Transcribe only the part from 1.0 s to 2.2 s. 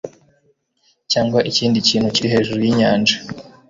cyangwa ikindi kintu